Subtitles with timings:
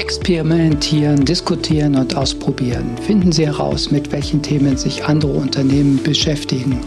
[0.00, 2.96] Experimentieren, diskutieren und ausprobieren.
[3.06, 6.80] Finden Sie heraus, mit welchen Themen sich andere Unternehmen beschäftigen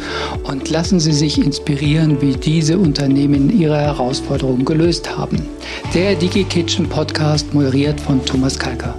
[0.46, 5.46] und lassen Sie sich inspirieren, wie diese Unternehmen ihre Herausforderungen gelöst haben.
[5.94, 8.96] Der DigiKitchen Podcast moderiert von Thomas Kalker.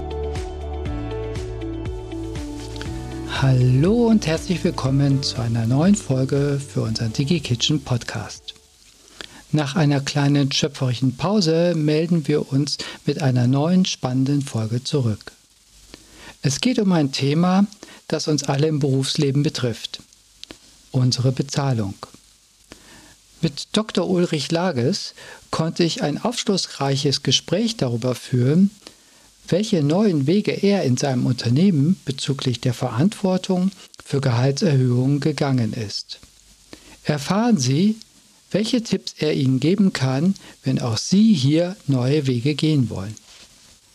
[3.43, 8.54] Hallo und herzlich willkommen zu einer neuen Folge für unseren DigiKitchen Podcast.
[9.55, 15.31] Nach einer kleinen schöpferischen Pause melden wir uns mit einer neuen spannenden Folge zurück.
[16.43, 17.65] Es geht um ein Thema,
[18.09, 20.03] das uns alle im Berufsleben betrifft.
[20.91, 21.95] Unsere Bezahlung.
[23.43, 24.11] Mit Dr.
[24.11, 25.15] Ulrich Lages
[25.53, 28.73] konnte ich ein aufschlussreiches Gespräch darüber führen,
[29.47, 33.71] welche neuen Wege er in seinem Unternehmen bezüglich der Verantwortung
[34.05, 36.19] für Gehaltserhöhungen gegangen ist.
[37.05, 38.01] Erfahren Sie,
[38.55, 43.15] welche Tipps er Ihnen geben kann, wenn auch Sie hier neue Wege gehen wollen.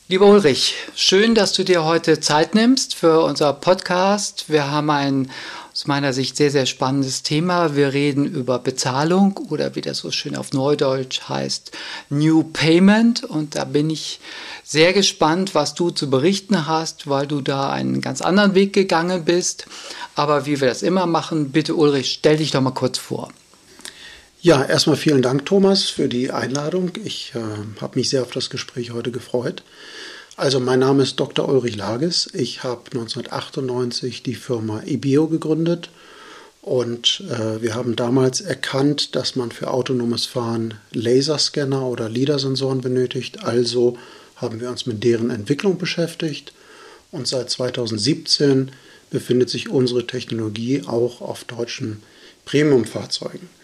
[0.10, 4.46] Lieber Ulrich, schön, dass du dir heute Zeit nimmst für unser Podcast.
[4.50, 5.32] Wir haben ein
[5.72, 7.76] aus meiner Sicht sehr, sehr spannendes Thema.
[7.76, 11.72] Wir reden über Bezahlung oder wie das so schön auf Neudeutsch heißt,
[12.10, 13.24] New Payment.
[13.24, 14.20] Und da bin ich
[14.66, 19.24] sehr gespannt, was du zu berichten hast, weil du da einen ganz anderen Weg gegangen
[19.24, 19.68] bist.
[20.16, 23.30] Aber wie wir das immer machen, bitte Ulrich, stell dich doch mal kurz vor.
[24.42, 26.92] Ja, erstmal vielen Dank, Thomas, für die Einladung.
[27.04, 29.64] Ich äh, habe mich sehr auf das Gespräch heute gefreut.
[30.38, 31.50] Also mein Name ist Dr.
[31.50, 32.30] Ulrich Lages.
[32.34, 35.90] Ich habe 1998 die Firma eBio gegründet
[36.62, 43.44] und äh, wir haben damals erkannt, dass man für autonomes Fahren Laserscanner oder LIDAR-Sensoren benötigt.
[43.44, 43.98] Also
[44.38, 46.54] haben wir uns mit deren Entwicklung beschäftigt
[47.12, 48.72] und seit 2017
[49.10, 52.02] befindet sich unsere Technologie auch auf deutschen
[52.46, 53.59] Premium-Fahrzeugen.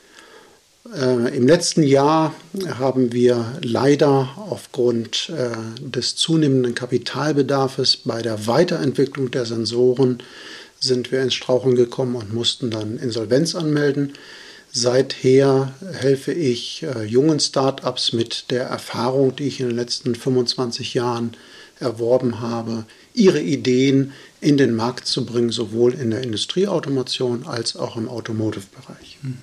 [0.93, 2.35] Äh, Im letzten Jahr
[2.77, 5.49] haben wir leider aufgrund äh,
[5.81, 10.21] des zunehmenden Kapitalbedarfs bei der Weiterentwicklung der Sensoren
[10.79, 14.13] sind wir ins Straucheln gekommen und mussten dann Insolvenz anmelden.
[14.71, 20.93] Seither helfe ich äh, jungen Startups mit der Erfahrung, die ich in den letzten 25
[20.93, 21.31] Jahren
[21.79, 27.95] erworben habe, ihre Ideen in den Markt zu bringen, sowohl in der Industrieautomation als auch
[27.95, 29.17] im Automotive-Bereich.
[29.21, 29.37] Hm.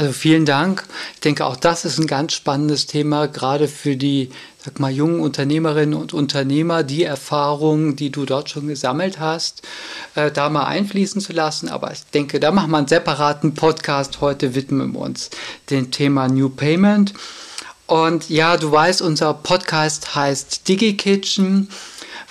[0.00, 0.84] Also vielen Dank.
[1.12, 4.30] Ich denke, auch das ist ein ganz spannendes Thema, gerade für die
[4.64, 9.60] sag mal, jungen Unternehmerinnen und Unternehmer, die Erfahrungen, die du dort schon gesammelt hast,
[10.14, 11.68] äh, da mal einfließen zu lassen.
[11.68, 14.22] Aber ich denke, da machen wir einen separaten Podcast.
[14.22, 15.28] Heute widmen wir uns
[15.68, 17.12] dem Thema New Payment.
[17.86, 21.68] Und ja, du weißt, unser Podcast heißt DigiKitchen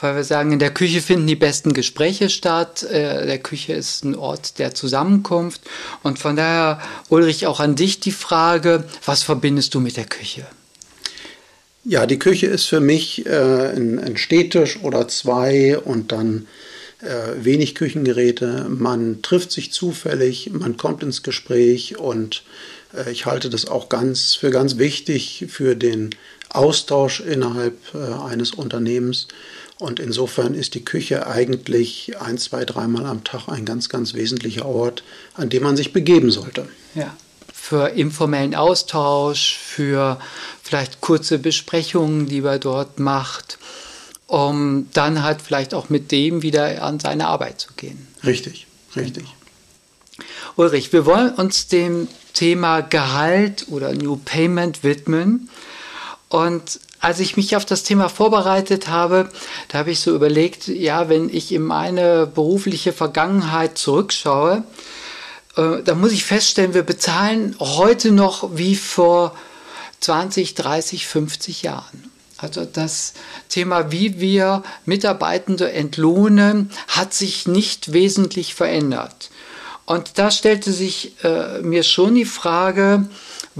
[0.01, 2.83] weil wir sagen, in der Küche finden die besten Gespräche statt.
[2.83, 5.61] Äh, der Küche ist ein Ort der Zusammenkunft.
[6.03, 10.45] Und von daher, Ulrich, auch an dich die Frage, was verbindest du mit der Küche?
[11.85, 16.47] Ja, die Küche ist für mich äh, ein, ein Stehtisch oder zwei und dann
[17.01, 18.67] äh, wenig Küchengeräte.
[18.69, 22.43] Man trifft sich zufällig, man kommt ins Gespräch und
[22.93, 26.09] äh, ich halte das auch ganz für ganz wichtig für den
[26.49, 29.27] Austausch innerhalb äh, eines Unternehmens.
[29.79, 34.65] Und insofern ist die Küche eigentlich ein, zwei, dreimal am Tag ein ganz, ganz wesentlicher
[34.65, 35.03] Ort,
[35.35, 36.67] an dem man sich begeben sollte.
[36.95, 37.15] Ja.
[37.53, 40.19] Für informellen Austausch, für
[40.61, 43.57] vielleicht kurze Besprechungen, die man dort macht,
[44.27, 48.05] um dann halt vielleicht auch mit dem wieder an seine Arbeit zu gehen.
[48.25, 48.67] Richtig,
[48.97, 49.25] richtig.
[50.57, 55.49] Ulrich, wir wollen uns dem Thema Gehalt oder New Payment widmen.
[56.27, 59.29] Und als ich mich auf das Thema vorbereitet habe,
[59.69, 64.63] da habe ich so überlegt, ja, wenn ich in meine berufliche Vergangenheit zurückschaue,
[65.55, 69.35] äh, da muss ich feststellen, wir bezahlen heute noch wie vor
[70.01, 72.11] 20, 30, 50 Jahren.
[72.37, 73.13] Also das
[73.49, 79.29] Thema, wie wir Mitarbeitende entlohnen, hat sich nicht wesentlich verändert.
[79.85, 83.09] Und da stellte sich äh, mir schon die Frage,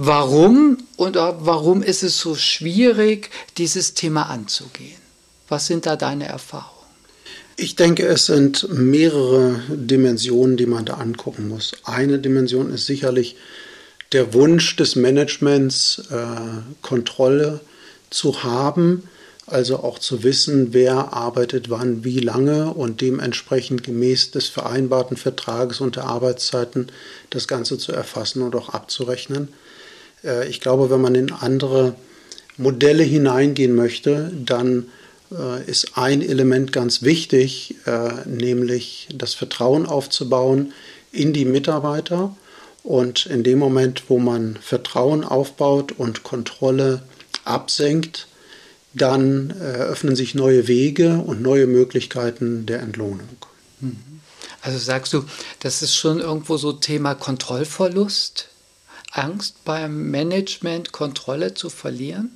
[0.02, 4.96] Warum und warum ist es so schwierig, dieses Thema anzugehen?
[5.46, 6.86] Was sind da deine Erfahrungen?
[7.56, 11.72] Ich denke, es sind mehrere Dimensionen, die man da angucken muss.
[11.84, 13.36] Eine Dimension ist sicherlich
[14.12, 16.26] der Wunsch des Managements, äh,
[16.80, 17.60] Kontrolle
[18.08, 19.02] zu haben,
[19.46, 25.82] also auch zu wissen, wer arbeitet wann, wie lange und dementsprechend gemäß des vereinbarten Vertrages
[25.82, 26.86] und der Arbeitszeiten
[27.28, 29.48] das Ganze zu erfassen und auch abzurechnen.
[30.24, 31.94] Äh, ich glaube, wenn man in andere
[32.56, 34.88] Modelle hineingehen möchte, dann
[35.32, 40.72] äh, ist ein Element ganz wichtig, äh, nämlich das Vertrauen aufzubauen
[41.12, 42.36] in die Mitarbeiter.
[42.82, 47.02] Und in dem Moment, wo man Vertrauen aufbaut und Kontrolle
[47.44, 48.26] absenkt,
[48.94, 53.28] dann eröffnen sich neue Wege und neue Möglichkeiten der Entlohnung.
[53.80, 54.20] Mhm.
[54.62, 55.24] Also sagst du,
[55.60, 58.49] das ist schon irgendwo so Thema Kontrollverlust?
[59.10, 62.30] Angst beim Management, Kontrolle zu verlieren?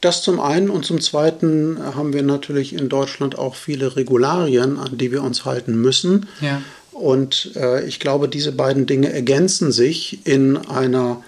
[0.00, 4.98] Das zum einen und zum zweiten haben wir natürlich in Deutschland auch viele Regularien, an
[4.98, 6.26] die wir uns halten müssen.
[6.40, 6.60] Ja.
[6.90, 11.22] Und äh, ich glaube, diese beiden Dinge ergänzen sich in einer,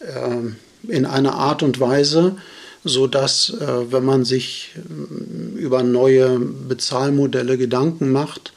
[0.00, 2.36] äh, in einer Art und Weise,
[2.84, 8.52] so dass, äh, wenn man sich äh, über neue Bezahlmodelle Gedanken macht,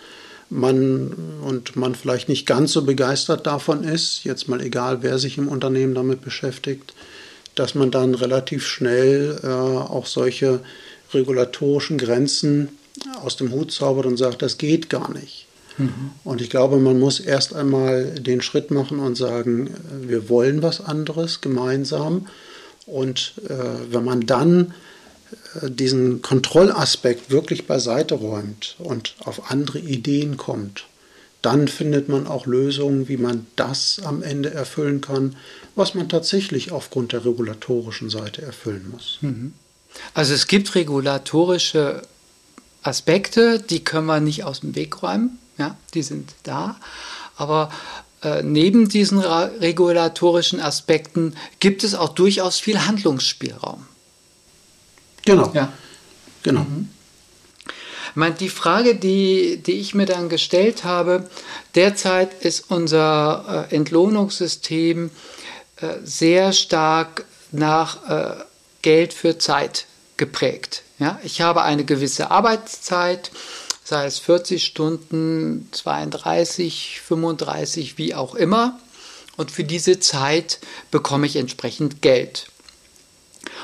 [0.51, 1.13] man
[1.43, 5.47] und man vielleicht nicht ganz so begeistert davon ist, jetzt mal egal, wer sich im
[5.47, 6.93] Unternehmen damit beschäftigt,
[7.55, 10.59] dass man dann relativ schnell äh, auch solche
[11.13, 12.69] regulatorischen Grenzen
[13.23, 15.47] aus dem Hut zaubert und sagt, das geht gar nicht.
[15.77, 16.11] Mhm.
[16.23, 20.61] Und ich glaube, man muss erst einmal den Schritt machen und sagen, äh, wir wollen
[20.61, 22.27] was anderes gemeinsam.
[22.85, 23.53] Und äh,
[23.89, 24.73] wenn man dann
[25.63, 30.85] diesen Kontrollaspekt wirklich beiseite räumt und auf andere Ideen kommt,
[31.41, 35.35] dann findet man auch Lösungen, wie man das am Ende erfüllen kann,
[35.75, 39.17] was man tatsächlich aufgrund der regulatorischen Seite erfüllen muss.
[39.21, 39.53] Mhm.
[40.13, 42.03] Also es gibt regulatorische
[42.83, 46.79] Aspekte, die können wir nicht aus dem Weg räumen, ja, die sind da,
[47.35, 47.71] aber
[48.23, 53.85] äh, neben diesen regulatorischen Aspekten gibt es auch durchaus viel Handlungsspielraum.
[55.25, 55.51] Genau.
[55.53, 55.71] Ja.
[56.43, 56.61] Genau.
[56.61, 56.89] Mhm.
[58.39, 61.29] Die Frage, die, die ich mir dann gestellt habe,
[61.75, 65.11] derzeit ist unser äh, Entlohnungssystem
[65.77, 68.43] äh, sehr stark nach äh,
[68.81, 69.85] Geld für Zeit
[70.17, 70.83] geprägt.
[70.99, 71.19] Ja?
[71.23, 73.31] Ich habe eine gewisse Arbeitszeit,
[73.83, 78.79] sei es 40 Stunden, 32, 35, wie auch immer.
[79.37, 80.59] Und für diese Zeit
[80.91, 82.50] bekomme ich entsprechend Geld.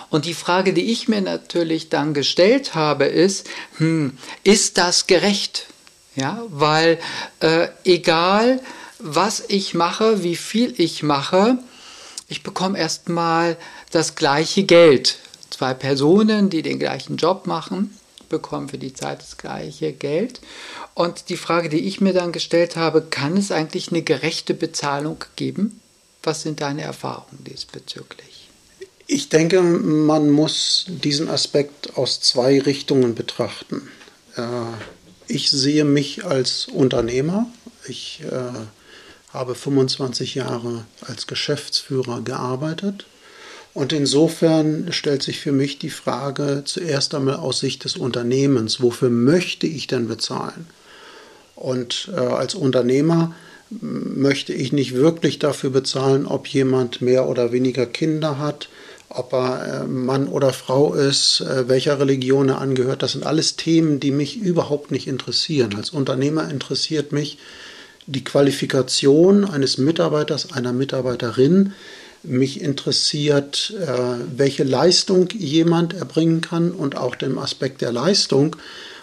[0.10, 3.48] Und die Frage, die ich mir natürlich dann gestellt habe, ist,
[3.78, 5.68] hm, ist das gerecht?
[6.16, 7.00] Ja, weil
[7.42, 8.60] äh, egal,
[9.00, 11.60] was ich mache, wie viel ich mache,
[12.28, 13.58] ich bekomme erstmal
[13.92, 15.20] das gleiche Geld.
[15.50, 17.96] Zwei Personen, die den gleichen Job machen,
[18.30, 20.42] bekommen für die Zeit das gleiche Geld.
[20.94, 25.24] Und die Frage, die ich mir dann gestellt habe, kann es eigentlich eine gerechte Bezahlung
[25.36, 25.80] geben?
[26.24, 28.37] Was sind deine Erfahrungen diesbezüglich?
[29.10, 33.88] Ich denke, man muss diesen Aspekt aus zwei Richtungen betrachten.
[34.36, 34.42] Äh,
[35.30, 37.48] ich sehe mich als Unternehmer.
[37.88, 43.06] Ich äh, habe 25 Jahre als Geschäftsführer gearbeitet.
[43.74, 49.10] Und insofern stellt sich für mich die Frage zuerst einmal aus Sicht des Unternehmens, wofür
[49.10, 50.68] möchte ich denn bezahlen?
[51.56, 53.34] Und äh, als Unternehmer
[53.70, 58.68] möchte ich nicht wirklich dafür bezahlen, ob jemand mehr oder weniger Kinder hat,
[59.10, 63.04] ob er äh, Mann oder Frau ist, äh, welcher Religion er angehört.
[63.04, 65.76] Das sind alles Themen, die mich überhaupt nicht interessieren.
[65.76, 67.38] Als Unternehmer interessiert mich
[68.06, 71.74] die Qualifikation eines Mitarbeiters, einer Mitarbeiterin.
[72.24, 73.88] Mich interessiert, äh,
[74.36, 78.56] welche Leistung jemand erbringen kann und auch dem Aspekt der Leistung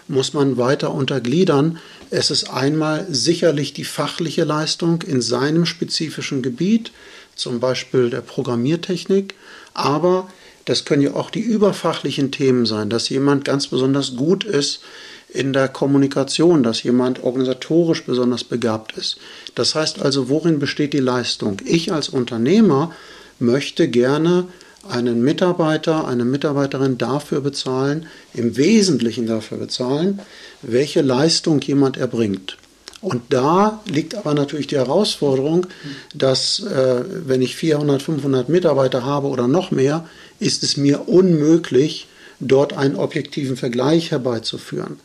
[0.07, 1.79] muss man weiter untergliedern.
[2.11, 6.91] Es ist einmal sicherlich die fachliche Leistung in seinem spezifischen Gebiet,
[7.35, 9.33] zum Beispiel der Programmiertechnik,
[9.75, 10.27] aber
[10.65, 14.81] das können ja auch die überfachlichen Themen sein, dass jemand ganz besonders gut ist
[15.29, 19.17] in der Kommunikation, dass jemand organisatorisch besonders begabt ist.
[19.53, 21.57] Das heißt also, worin besteht die Leistung?
[21.65, 22.91] Ich als Unternehmer
[23.37, 24.47] möchte gerne
[24.89, 30.21] einen Mitarbeiter, eine Mitarbeiterin dafür bezahlen, im Wesentlichen dafür bezahlen,
[30.61, 32.57] welche Leistung jemand erbringt.
[33.05, 35.67] Und da liegt aber natürlich die Herausforderung,
[36.15, 40.09] dass äh, wenn ich 400, 500 Mitarbeiter habe oder noch mehr,
[40.39, 42.07] ist es mir unmöglich,
[42.39, 44.99] dort einen objektiven Vergleich herbeizuführen.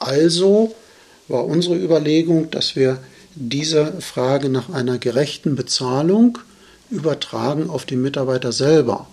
[0.00, 0.74] Also
[1.28, 2.98] war unsere Überlegung, dass wir
[3.36, 6.38] diese Frage nach einer gerechten Bezahlung
[6.90, 9.06] übertragen auf die Mitarbeiter selber.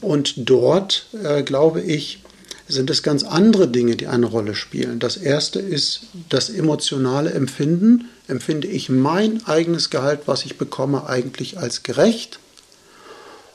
[0.00, 2.24] Und dort, äh, glaube ich,
[2.68, 4.98] sind es ganz andere Dinge, die eine Rolle spielen.
[4.98, 8.08] Das erste ist das emotionale Empfinden.
[8.28, 12.38] Empfinde ich mein eigenes Gehalt, was ich bekomme, eigentlich als gerecht?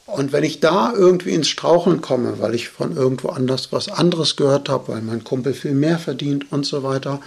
[0.05, 4.36] Und wenn ich da irgendwie ins Straucheln komme, weil ich von irgendwo anders was anderes
[4.36, 7.22] gehört habe, weil mein Kumpel viel mehr verdient und so weiter,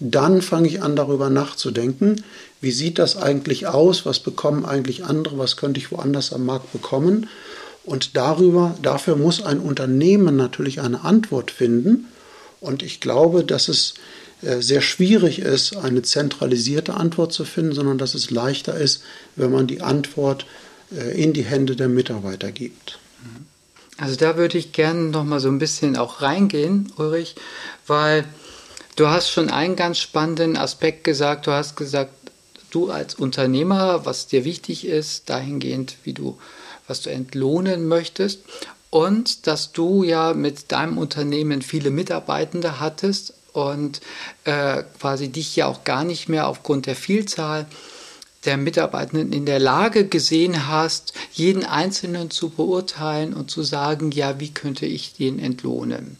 [0.00, 2.24] dann fange ich an darüber nachzudenken,
[2.60, 6.72] wie sieht das eigentlich aus, was bekommen eigentlich andere, was könnte ich woanders am Markt
[6.72, 7.28] bekommen
[7.90, 12.06] und darüber, dafür muss ein Unternehmen natürlich eine Antwort finden.
[12.60, 13.94] Und ich glaube, dass es
[14.42, 19.02] äh, sehr schwierig ist, eine zentralisierte Antwort zu finden, sondern dass es leichter ist,
[19.34, 20.46] wenn man die Antwort
[20.96, 23.00] äh, in die Hände der Mitarbeiter gibt.
[23.98, 27.34] Also da würde ich gerne noch mal so ein bisschen auch reingehen, Ulrich,
[27.88, 28.24] weil
[28.94, 31.48] du hast schon einen ganz spannenden Aspekt gesagt.
[31.48, 32.12] Du hast gesagt,
[32.70, 36.38] du als Unternehmer, was dir wichtig ist, dahingehend, wie du,
[36.90, 38.40] was du entlohnen möchtest.
[38.90, 44.00] Und dass du ja mit deinem Unternehmen viele Mitarbeitende hattest und
[44.44, 47.66] äh, quasi dich ja auch gar nicht mehr aufgrund der Vielzahl
[48.44, 54.40] der Mitarbeitenden in der Lage gesehen hast, jeden Einzelnen zu beurteilen und zu sagen, ja,
[54.40, 56.16] wie könnte ich den entlohnen?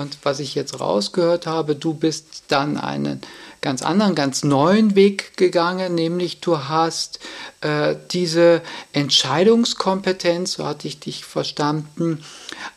[0.00, 3.20] Und was ich jetzt rausgehört habe, du bist dann einen
[3.60, 7.20] ganz anderen, ganz neuen Weg gegangen, nämlich du hast
[7.60, 8.62] äh, diese
[8.94, 12.24] Entscheidungskompetenz, so hatte ich dich verstanden,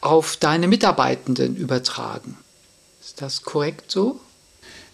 [0.02, 2.38] auf deine Mitarbeitenden übertragen.
[3.02, 4.20] Ist das korrekt so?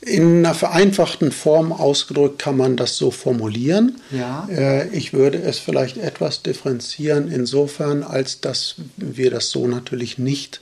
[0.01, 3.99] In einer vereinfachten Form ausgedrückt kann man das so formulieren.
[4.11, 4.47] Ja.
[4.51, 10.61] Äh, ich würde es vielleicht etwas differenzieren insofern, als dass wir das so natürlich nicht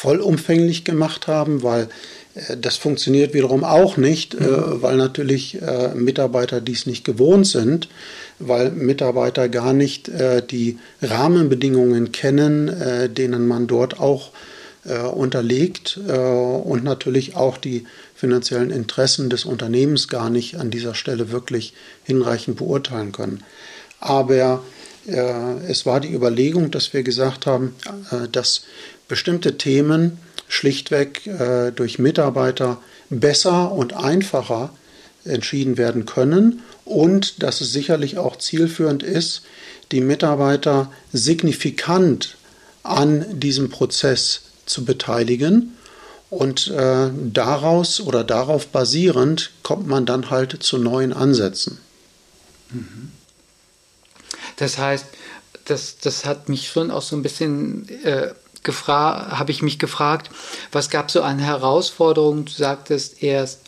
[0.00, 1.88] vollumfänglich gemacht haben, weil
[2.34, 4.82] äh, das funktioniert wiederum auch nicht, äh, mhm.
[4.82, 5.58] weil natürlich
[5.94, 7.88] Mitarbeiter dies nicht gewohnt sind,
[8.38, 10.10] weil Mitarbeiter gar nicht
[10.50, 14.30] die Rahmenbedingungen kennen, denen man dort auch
[15.14, 21.74] unterlegt und natürlich auch die finanziellen Interessen des Unternehmens gar nicht an dieser Stelle wirklich
[22.04, 23.44] hinreichend beurteilen können.
[24.00, 24.62] Aber
[25.06, 27.74] äh, es war die Überlegung, dass wir gesagt haben,
[28.10, 28.62] äh, dass
[29.10, 34.70] bestimmte Themen schlichtweg äh, durch Mitarbeiter besser und einfacher
[35.24, 39.42] entschieden werden können und dass es sicherlich auch zielführend ist,
[39.90, 42.36] die Mitarbeiter signifikant
[42.84, 45.76] an diesem Prozess zu beteiligen
[46.30, 51.78] und äh, daraus oder darauf basierend kommt man dann halt zu neuen Ansätzen.
[52.70, 53.10] Mhm.
[54.56, 55.06] Das heißt,
[55.64, 58.32] das, das hat mich schon auch so ein bisschen äh,
[58.66, 60.30] habe ich mich gefragt,
[60.72, 62.44] was gab es so an Herausforderungen?
[62.44, 63.60] Du sagtest erst,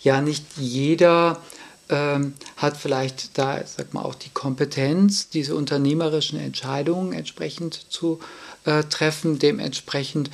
[0.00, 1.40] ja, nicht jeder
[1.88, 8.20] ähm, hat vielleicht da, sag mal, auch die Kompetenz, diese unternehmerischen Entscheidungen entsprechend zu
[8.64, 9.38] äh, treffen.
[9.38, 10.30] Dementsprechend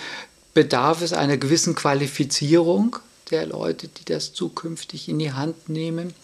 [0.52, 2.96] bedarf es einer gewissen Qualifizierung
[3.30, 6.14] der Leute, die das zukünftig in die Hand nehmen.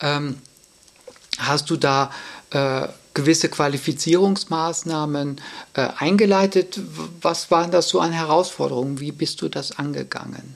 [0.00, 0.38] Ähm,
[1.38, 2.10] hast du da
[2.50, 5.40] äh, gewisse Qualifizierungsmaßnahmen
[5.74, 6.78] äh, eingeleitet?
[7.22, 9.00] Was waren das so an Herausforderungen?
[9.00, 10.54] Wie bist du das angegangen?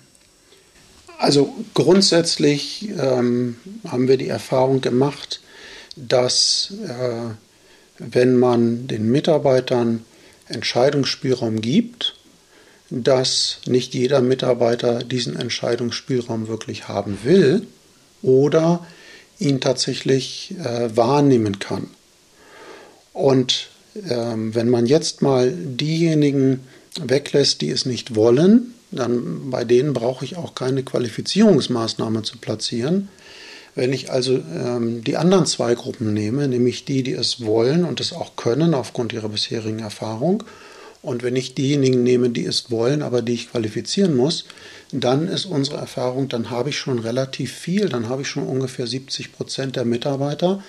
[1.19, 3.57] Also grundsätzlich ähm,
[3.89, 5.41] haben wir die Erfahrung gemacht,
[5.97, 7.35] dass äh,
[7.99, 10.05] wenn man den Mitarbeitern
[10.49, 12.15] Entscheidungsspielraum gibt,
[12.91, 17.67] dass nicht jeder Mitarbeiter diesen Entscheidungsspielraum wirklich haben will
[18.23, 18.87] oder
[19.39, 21.89] ihn tatsächlich äh, wahrnehmen kann.
[23.13, 23.69] Und
[24.09, 26.61] ähm, wenn man jetzt mal diejenigen
[27.01, 33.09] weglässt, die es nicht wollen, dann bei denen brauche ich auch keine Qualifizierungsmaßnahme zu platzieren.
[33.75, 38.01] Wenn ich also ähm, die anderen zwei Gruppen nehme, nämlich die, die es wollen und
[38.01, 40.43] es auch können aufgrund ihrer bisherigen Erfahrung,
[41.03, 44.45] und wenn ich diejenigen nehme, die es wollen, aber die ich qualifizieren muss,
[44.93, 48.87] dann ist unsere Erfahrung, dann habe ich schon relativ viel, dann habe ich schon ungefähr
[48.87, 50.63] 70 Prozent der Mitarbeiter,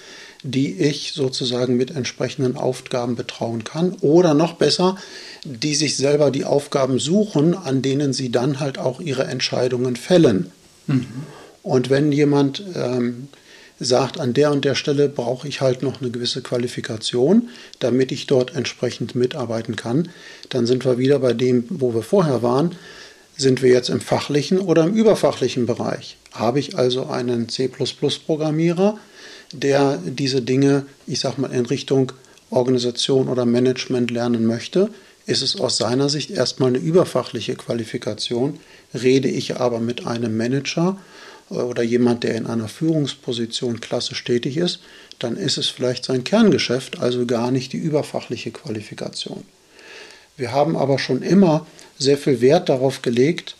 [0.44, 3.96] die ich sozusagen mit entsprechenden Aufgaben betrauen kann.
[4.02, 4.98] Oder noch besser,
[5.44, 10.52] die sich selber die Aufgaben suchen, an denen sie dann halt auch ihre Entscheidungen fällen.
[10.88, 11.06] Mhm.
[11.64, 13.28] Und wenn jemand ähm,
[13.82, 18.28] sagt, an der und der Stelle brauche ich halt noch eine gewisse Qualifikation, damit ich
[18.28, 20.10] dort entsprechend mitarbeiten kann.
[20.50, 22.76] Dann sind wir wieder bei dem, wo wir vorher waren.
[23.38, 26.18] Sind wir jetzt im fachlichen oder im überfachlichen Bereich?
[26.32, 29.00] Habe ich also einen C++-Programmierer,
[29.52, 32.12] der diese Dinge, ich sag mal, in Richtung
[32.50, 34.90] Organisation oder Management lernen möchte?
[35.26, 38.60] Ist es aus seiner Sicht erstmal eine überfachliche Qualifikation?
[38.94, 40.98] Rede ich aber mit einem Manager
[41.50, 44.80] oder jemand, der in einer Führungsposition klassisch tätig ist,
[45.20, 49.44] dann ist es vielleicht sein Kerngeschäft, also gar nicht die überfachliche Qualifikation.
[50.38, 51.68] Wir haben aber schon immer
[52.00, 53.56] sehr viel Wert darauf gelegt,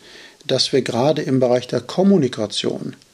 [0.46, 3.11] dass wir gerade im Bereich der Kommunikation äh,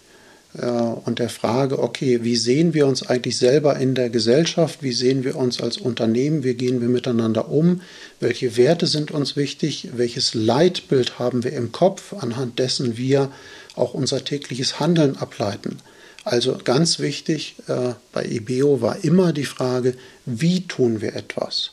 [0.54, 5.22] und der Frage, okay, wie sehen wir uns eigentlich selber in der Gesellschaft, wie sehen
[5.22, 7.82] wir uns als Unternehmen, wie gehen wir miteinander um,
[8.18, 13.30] welche Werte sind uns wichtig, welches Leitbild haben wir im Kopf, anhand dessen wir
[13.76, 15.78] auch unser tägliches Handeln ableiten.
[16.24, 19.94] Also ganz wichtig äh, bei IBEO war immer die Frage,
[20.26, 21.72] wie tun wir etwas?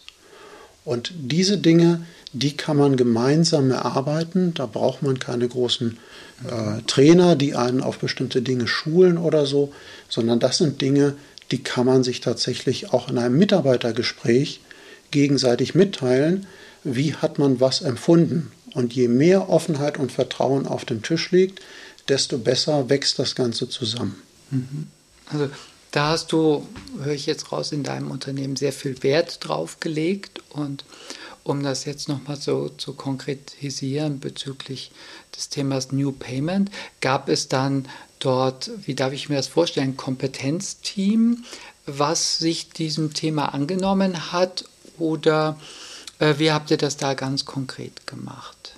[0.83, 2.05] Und diese Dinge,
[2.35, 4.53] die kann man gemeinsam erarbeiten.
[4.53, 5.97] Da braucht man keine großen
[6.45, 9.71] äh, Trainer, die einen auf bestimmte Dinge schulen oder so,
[10.09, 11.15] sondern das sind Dinge,
[11.51, 14.59] die kann man sich tatsächlich auch in einem Mitarbeitergespräch
[15.11, 16.45] gegenseitig mitteilen,
[16.83, 18.51] wie hat man was empfunden.
[18.73, 21.61] Und je mehr Offenheit und Vertrauen auf dem Tisch liegt,
[22.09, 24.21] desto besser wächst das Ganze zusammen.
[24.51, 24.87] Mhm.
[25.31, 25.49] Also
[25.91, 26.67] da hast du,
[27.01, 30.41] höre ich jetzt raus, in deinem Unternehmen sehr viel Wert drauf gelegt.
[30.49, 30.83] Und
[31.45, 34.91] um das jetzt nochmal so zu konkretisieren bezüglich
[35.35, 36.71] des Themas New Payment,
[37.01, 37.87] gab es dann
[38.19, 41.45] dort, wie darf ich mir das vorstellen, ein Kompetenzteam,
[41.85, 44.65] was sich diesem Thema angenommen hat
[44.97, 45.59] oder
[46.17, 48.73] äh, wie habt ihr das da ganz konkret gemacht?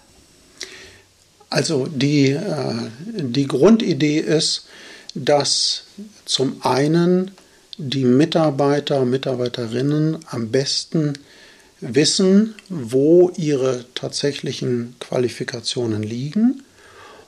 [1.50, 4.66] Also die, äh, die Grundidee ist,
[5.16, 5.84] dass
[6.26, 7.32] zum einen
[7.78, 11.14] die Mitarbeiter Mitarbeiterinnen am besten
[11.79, 16.63] wissen, wo ihre tatsächlichen Qualifikationen liegen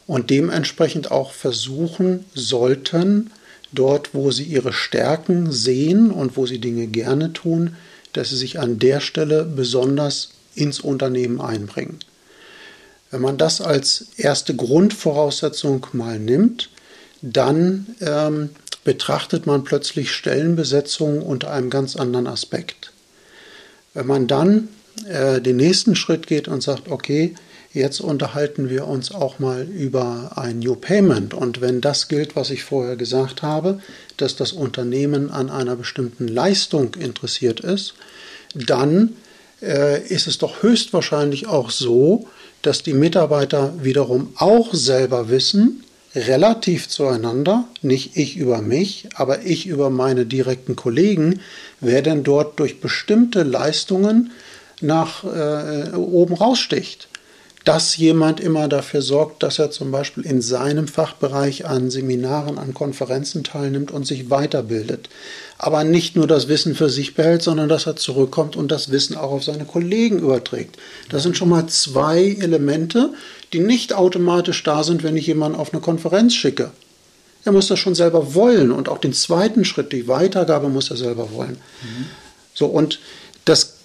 [0.07, 3.31] und dementsprechend auch versuchen sollten,
[3.71, 7.75] dort, wo sie ihre Stärken sehen und wo sie Dinge gerne tun,
[8.13, 11.99] dass sie sich an der Stelle besonders ins Unternehmen einbringen.
[13.11, 16.69] Wenn man das als erste Grundvoraussetzung mal nimmt,
[17.21, 18.49] dann ähm,
[18.83, 22.88] betrachtet man plötzlich Stellenbesetzung unter einem ganz anderen Aspekt.
[23.93, 24.69] Wenn man dann
[25.07, 27.35] äh, den nächsten Schritt geht und sagt, okay,
[27.73, 31.33] jetzt unterhalten wir uns auch mal über ein New Payment.
[31.33, 33.79] Und wenn das gilt, was ich vorher gesagt habe,
[34.17, 37.93] dass das Unternehmen an einer bestimmten Leistung interessiert ist,
[38.55, 39.15] dann
[39.61, 42.27] äh, ist es doch höchstwahrscheinlich auch so,
[42.61, 45.83] dass die Mitarbeiter wiederum auch selber wissen,
[46.15, 51.41] relativ zueinander, nicht ich über mich, aber ich über meine direkten Kollegen,
[51.79, 54.31] wer denn dort durch bestimmte Leistungen
[54.81, 57.09] nach äh, oben raussticht
[57.65, 62.73] dass jemand immer dafür sorgt, dass er zum Beispiel in seinem Fachbereich an Seminaren, an
[62.73, 65.09] Konferenzen teilnimmt und sich weiterbildet.
[65.57, 69.17] Aber nicht nur das Wissen für sich behält, sondern dass er zurückkommt und das Wissen
[69.17, 70.77] auch auf seine Kollegen überträgt.
[71.09, 73.13] Das sind schon mal zwei Elemente,
[73.53, 76.71] die nicht automatisch da sind, wenn ich jemanden auf eine Konferenz schicke.
[77.45, 80.97] Er muss das schon selber wollen und auch den zweiten Schritt, die Weitergabe, muss er
[80.97, 81.57] selber wollen.
[81.81, 82.05] Mhm.
[82.53, 82.99] So, und
[83.45, 83.75] das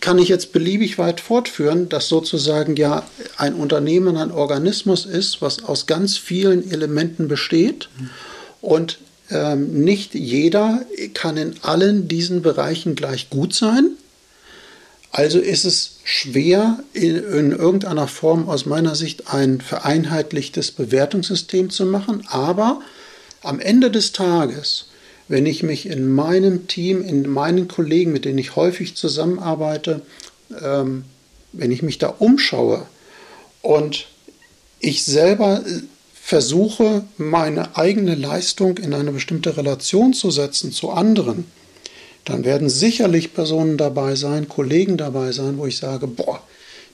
[0.00, 3.04] kann ich jetzt beliebig weit fortführen, dass sozusagen ja
[3.36, 7.88] ein Unternehmen ein Organismus ist, was aus ganz vielen Elementen besteht
[8.60, 8.98] und
[9.30, 10.82] ähm, nicht jeder
[11.14, 13.90] kann in allen diesen Bereichen gleich gut sein.
[15.10, 21.84] Also ist es schwer, in, in irgendeiner Form aus meiner Sicht ein vereinheitlichtes Bewertungssystem zu
[21.84, 22.80] machen, aber
[23.42, 24.86] am Ende des Tages
[25.28, 30.02] wenn ich mich in meinem Team, in meinen Kollegen, mit denen ich häufig zusammenarbeite,
[30.62, 31.04] ähm,
[31.52, 32.86] wenn ich mich da umschaue
[33.62, 34.06] und
[34.80, 35.82] ich selber äh,
[36.14, 41.44] versuche, meine eigene Leistung in eine bestimmte Relation zu setzen zu anderen,
[42.28, 46.42] dann werden sicherlich Personen dabei sein, Kollegen dabei sein, wo ich sage, boah,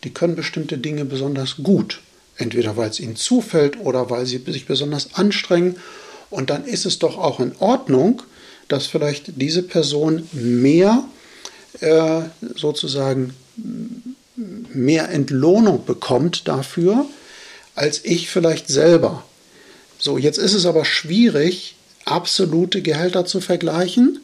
[0.04, 2.00] die können bestimmte Dinge besonders gut.
[2.36, 5.76] Entweder weil es ihnen zufällt oder weil sie sich besonders anstrengen
[6.30, 8.22] und dann ist es doch auch in Ordnung,
[8.68, 11.04] dass vielleicht diese Person mehr
[11.80, 12.22] äh,
[12.54, 13.34] sozusagen
[14.36, 17.06] mehr Entlohnung bekommt dafür,
[17.74, 19.24] als ich vielleicht selber.
[19.98, 24.20] So, jetzt ist es aber schwierig, absolute Gehälter zu vergleichen.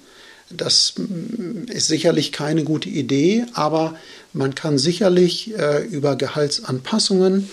[0.51, 3.95] Das mm, ist sicherlich keine gute Idee, aber
[4.33, 7.49] man kann sicherlich äh, über Gehaltsanpassungen,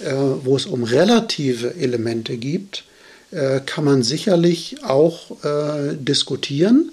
[0.00, 0.12] äh,
[0.44, 2.84] wo es um relative Elemente gibt,
[3.30, 6.92] äh, kann man sicherlich auch äh, diskutieren,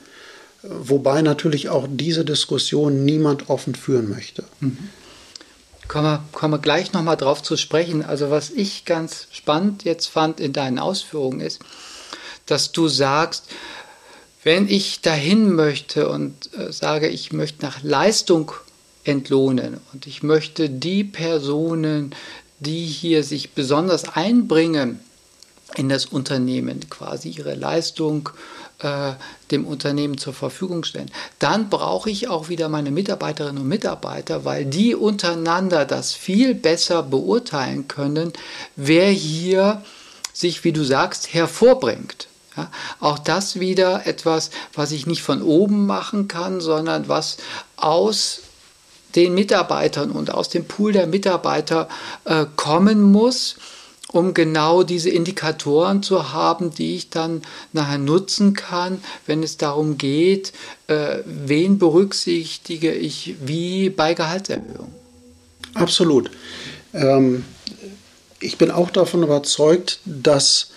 [0.62, 4.43] wobei natürlich auch diese Diskussion niemand offen führen möchte.
[4.60, 4.78] Mhm.
[5.88, 8.04] Kommen wir, kommen wir gleich nochmal drauf zu sprechen.
[8.04, 11.60] Also was ich ganz spannend jetzt fand in deinen Ausführungen ist,
[12.46, 13.46] dass du sagst,
[14.47, 18.53] wenn ich dahin möchte und äh, sage, ich möchte nach Leistung
[19.03, 22.15] entlohnen und ich möchte die Personen,
[22.62, 25.01] die hier sich besonders einbringen,
[25.75, 28.29] in das Unternehmen quasi ihre Leistung
[28.79, 29.15] äh,
[29.51, 31.12] dem Unternehmen zur Verfügung stellen.
[31.39, 37.03] Dann brauche ich auch wieder meine Mitarbeiterinnen und Mitarbeiter, weil die untereinander das viel besser
[37.03, 38.31] beurteilen können,
[38.77, 39.83] wer hier
[40.31, 42.29] sich, wie du sagst, hervorbringt.
[42.58, 47.38] Ja, auch das wieder etwas, was ich nicht von oben machen kann, sondern was
[47.76, 48.41] aus
[49.15, 51.88] den Mitarbeitern und aus dem Pool der Mitarbeiter
[52.26, 53.56] äh, kommen muss
[54.12, 57.41] um genau diese Indikatoren zu haben, die ich dann
[57.74, 60.54] nachher nutzen kann, wenn es darum geht,
[60.88, 64.93] äh, wen berücksichtige ich wie bei Gehaltserhöhung.
[65.74, 66.32] Absolut.
[66.93, 67.43] Ähm,
[68.39, 70.70] ich bin auch davon überzeugt, dass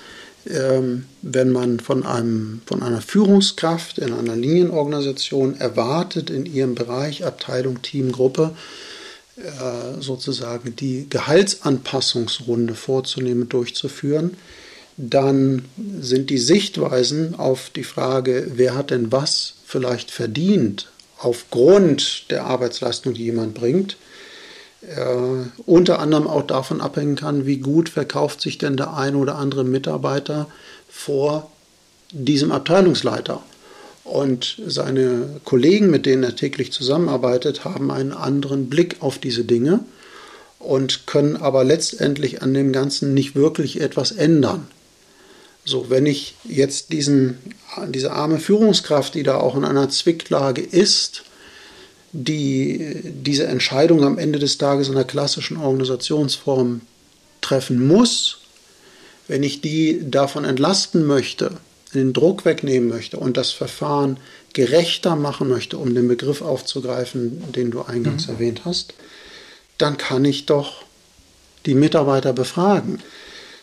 [0.44, 7.82] wenn man von, einem, von einer Führungskraft in einer Linienorganisation erwartet, in ihrem Bereich, Abteilung,
[7.82, 8.54] Team, Gruppe,
[9.36, 14.36] äh, sozusagen die Gehaltsanpassungsrunde vorzunehmen, durchzuführen,
[14.96, 15.64] dann
[16.00, 23.14] sind die Sichtweisen auf die Frage, wer hat denn was vielleicht verdient, aufgrund der Arbeitsleistung,
[23.14, 23.96] die jemand bringt,
[25.66, 29.64] unter anderem auch davon abhängen kann, wie gut verkauft sich denn der ein oder andere
[29.64, 30.46] Mitarbeiter
[30.88, 31.50] vor
[32.12, 33.42] diesem Abteilungsleiter.
[34.04, 39.80] Und seine Kollegen, mit denen er täglich zusammenarbeitet, haben einen anderen Blick auf diese Dinge
[40.58, 44.66] und können aber letztendlich an dem Ganzen nicht wirklich etwas ändern.
[45.64, 47.38] So, wenn ich jetzt diesen,
[47.88, 51.22] diese arme Führungskraft, die da auch in einer Zwicklage ist,
[52.12, 56.80] die diese Entscheidung am Ende des Tages in der klassischen Organisationsform
[57.40, 58.38] treffen muss,
[59.28, 61.52] wenn ich die davon entlasten möchte,
[61.94, 64.18] den Druck wegnehmen möchte und das Verfahren
[64.52, 68.34] gerechter machen möchte, um den Begriff aufzugreifen, den du eingangs mhm.
[68.34, 68.94] erwähnt hast,
[69.78, 70.82] dann kann ich doch
[71.66, 72.98] die Mitarbeiter befragen.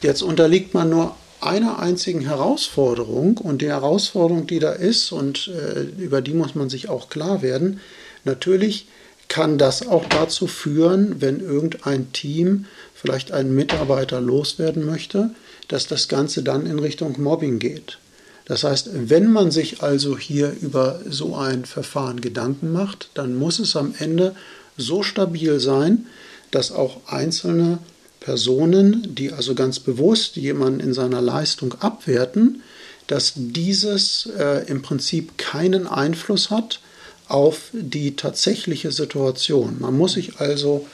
[0.02, 5.82] Jetzt unterliegt man nur einer einzigen Herausforderung und die Herausforderung, die da ist und äh,
[6.02, 7.80] über die muss man sich auch klar werden,
[8.28, 8.88] Natürlich
[9.30, 15.32] kann das auch dazu führen, wenn irgendein Team vielleicht einen Mitarbeiter loswerden möchte,
[15.70, 18.00] dass das Ganze dann in Richtung Mobbing geht.
[18.46, 23.60] Das heißt, wenn man sich also hier über so ein Verfahren Gedanken macht, dann muss
[23.60, 24.36] es am Ende
[24.78, 26.06] so stabil sein,
[26.52, 27.80] dass auch einzelne
[28.20, 32.62] Personen, die also ganz bewusst jemanden in seiner Leistung abwerten,
[33.08, 36.82] dass dieses äh, im Prinzip keinen Einfluss hat
[37.28, 39.78] auf die tatsächliche Situation.
[39.80, 40.88] Man muss sich also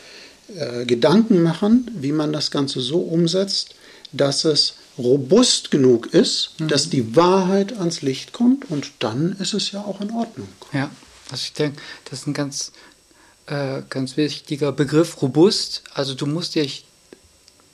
[0.56, 3.76] äh, Gedanken machen, wie man das Ganze so umsetzt,
[4.12, 6.68] dass es robust genug ist, mhm.
[6.68, 10.48] dass die Wahrheit ans Licht kommt und dann ist es ja auch in Ordnung.
[10.72, 10.90] Ja,
[11.32, 12.72] also ich denke, das ist ein ganz,
[13.48, 15.84] äh, ganz wichtiger Begriff, robust.
[15.94, 16.68] Also du musst dir,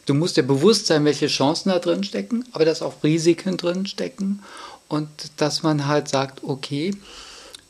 [0.06, 3.86] du musst dir bewusst sein, welche Chancen da drin stecken, aber dass auch Risiken drin
[3.86, 4.42] stecken
[4.88, 6.92] und dass man halt sagt, okay,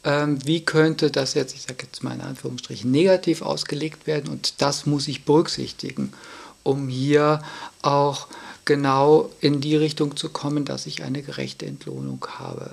[0.09, 4.59] ähm, wie könnte das jetzt, ich sage jetzt mal in Anführungsstrichen, negativ ausgelegt werden und
[4.59, 6.13] das muss ich berücksichtigen,
[6.63, 7.43] um hier
[7.83, 8.27] auch
[8.65, 12.71] genau in die Richtung zu kommen, dass ich eine gerechte Entlohnung habe.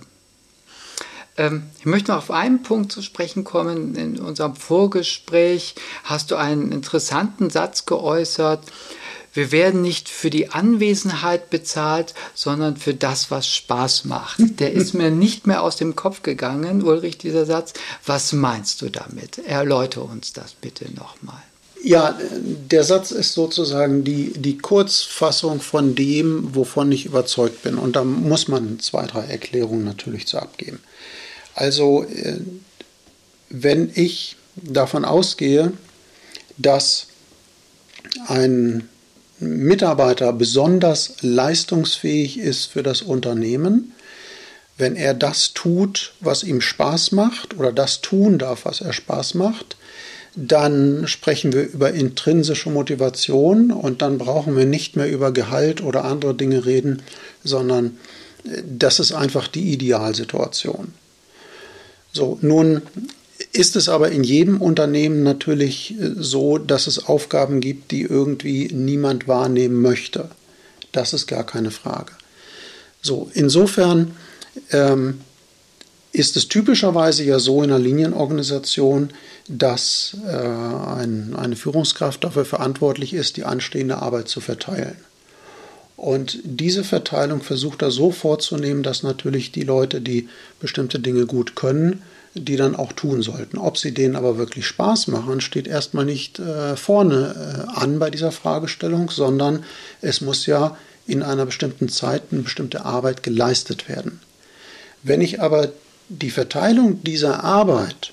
[1.36, 3.94] Ähm, ich möchte noch auf einen Punkt zu sprechen kommen.
[3.96, 8.64] In unserem Vorgespräch hast du einen interessanten Satz geäußert,
[9.36, 14.38] wir werden nicht für die Anwesenheit bezahlt, sondern für das, was Spaß macht.
[14.60, 17.74] Der ist mir nicht mehr aus dem Kopf gegangen, Ulrich, dieser Satz.
[18.04, 19.38] Was meinst du damit?
[19.46, 21.42] Erläutere uns das bitte nochmal.
[21.84, 22.18] Ja,
[22.70, 27.76] der Satz ist sozusagen die, die Kurzfassung von dem, wovon ich überzeugt bin.
[27.76, 30.80] Und da muss man zwei, drei Erklärungen natürlich zu abgeben.
[31.54, 32.40] Also, äh,
[33.50, 35.72] wenn ich davon ausgehe,
[36.56, 37.06] dass
[38.26, 38.88] ein
[39.38, 43.92] Mitarbeiter besonders leistungsfähig ist für das Unternehmen,
[44.78, 49.34] wenn er das tut, was ihm Spaß macht oder das tun darf, was er Spaß
[49.34, 49.76] macht,
[50.34, 56.04] dann sprechen wir über intrinsische Motivation und dann brauchen wir nicht mehr über Gehalt oder
[56.04, 57.02] andere Dinge reden,
[57.42, 57.98] sondern
[58.44, 60.92] äh, das ist einfach die Idealsituation.
[62.12, 62.82] So, nun
[63.52, 68.68] ist es aber in jedem Unternehmen natürlich äh, so, dass es Aufgaben gibt, die irgendwie
[68.72, 70.30] niemand wahrnehmen möchte.
[70.92, 72.12] Das ist gar keine Frage.
[73.02, 74.16] So, insofern
[74.72, 75.20] ähm,
[76.12, 79.10] ist es typischerweise ja so in einer Linienorganisation,
[79.48, 84.96] dass äh, ein, eine Führungskraft dafür verantwortlich ist, die anstehende Arbeit zu verteilen.
[85.96, 90.28] Und diese Verteilung versucht er so vorzunehmen, dass natürlich die Leute, die
[90.60, 92.02] bestimmte Dinge gut können,
[92.38, 93.58] die dann auch tun sollten.
[93.58, 98.10] Ob sie denen aber wirklich Spaß machen, steht erstmal nicht äh, vorne äh, an bei
[98.10, 99.64] dieser Fragestellung, sondern
[100.00, 104.20] es muss ja in einer bestimmten Zeit eine bestimmte Arbeit geleistet werden.
[105.02, 105.70] Wenn ich aber
[106.08, 108.12] die Verteilung dieser Arbeit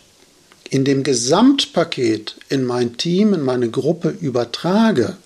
[0.69, 5.17] in dem Gesamtpaket in mein Team, in meine Gruppe übertrage,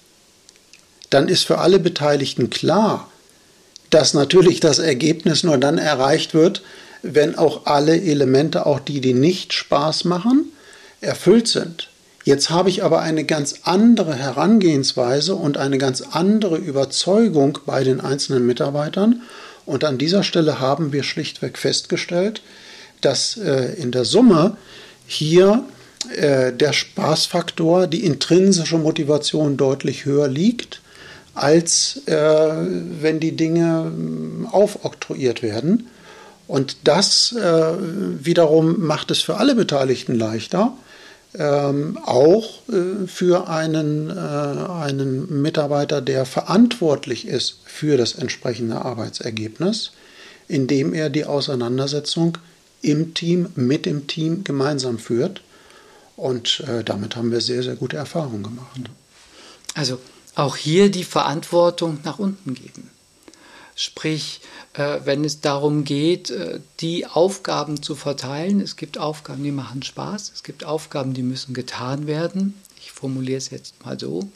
[1.10, 3.10] dann ist für alle Beteiligten klar,
[3.90, 6.62] dass natürlich das Ergebnis nur dann erreicht wird,
[7.02, 10.52] wenn auch alle Elemente, auch die, die nicht Spaß machen,
[11.02, 11.90] erfüllt sind.
[12.24, 18.02] Jetzt habe ich aber eine ganz andere Herangehensweise und eine ganz andere Überzeugung bei den
[18.02, 19.22] einzelnen Mitarbeitern.
[19.66, 22.42] Und an dieser Stelle haben wir schlichtweg festgestellt,
[23.02, 24.58] dass äh, in der Summe
[25.06, 25.64] hier
[26.16, 30.82] äh, der Spaßfaktor, die intrinsische Motivation deutlich höher liegt
[31.38, 35.88] als äh, wenn die Dinge ähm, aufoktroyiert werden.
[36.48, 37.74] Und das äh,
[38.24, 40.74] wiederum macht es für alle Beteiligten leichter,
[41.36, 49.92] ähm, auch äh, für einen, äh, einen Mitarbeiter, der verantwortlich ist für das entsprechende Arbeitsergebnis,
[50.48, 52.38] indem er die Auseinandersetzung
[52.82, 55.42] im Team, mit dem Team gemeinsam führt.
[56.16, 58.90] Und äh, damit haben wir sehr, sehr gute Erfahrungen gemacht.
[59.76, 60.00] Also
[60.36, 62.90] auch hier die Verantwortung nach unten geben.
[63.80, 64.42] Sprich,
[64.74, 69.84] äh, wenn es darum geht, äh, die Aufgaben zu verteilen, es gibt Aufgaben, die machen
[69.84, 72.60] Spaß, es gibt Aufgaben, die müssen getan werden.
[72.82, 74.28] Ich formuliere es jetzt mal so.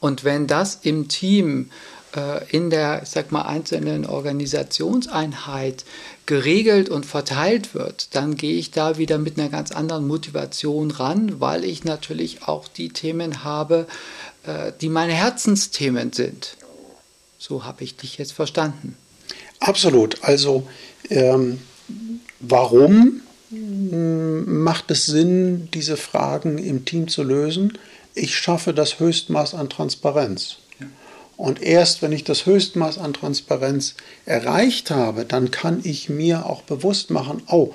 [0.00, 1.70] Und wenn das im Team
[2.14, 5.86] äh, in der, ich sag mal, einzelnen Organisationseinheit
[6.26, 11.40] geregelt und verteilt wird, dann gehe ich da wieder mit einer ganz anderen Motivation ran,
[11.40, 13.86] weil ich natürlich auch die Themen habe,
[14.82, 16.58] die meine Herzensthemen sind.
[17.46, 18.96] So habe ich dich jetzt verstanden.
[19.60, 20.24] Absolut.
[20.24, 20.66] Also
[21.10, 21.60] ähm,
[22.40, 27.76] warum macht es Sinn, diese Fragen im Team zu lösen?
[28.14, 30.56] Ich schaffe das Höchstmaß an Transparenz.
[31.36, 36.62] Und erst wenn ich das Höchstmaß an Transparenz erreicht habe, dann kann ich mir auch
[36.62, 37.74] bewusst machen, oh,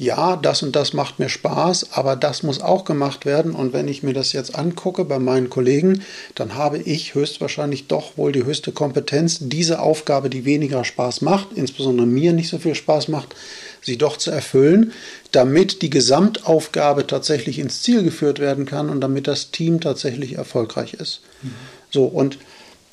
[0.00, 3.52] ja, das und das macht mir Spaß, aber das muss auch gemacht werden.
[3.52, 6.02] Und wenn ich mir das jetzt angucke bei meinen Kollegen,
[6.34, 11.48] dann habe ich höchstwahrscheinlich doch wohl die höchste Kompetenz, diese Aufgabe, die weniger Spaß macht,
[11.54, 13.36] insbesondere mir nicht so viel Spaß macht,
[13.82, 14.92] sie doch zu erfüllen,
[15.32, 20.94] damit die Gesamtaufgabe tatsächlich ins Ziel geführt werden kann und damit das Team tatsächlich erfolgreich
[20.94, 21.20] ist.
[21.42, 21.52] Mhm.
[21.90, 22.38] So, und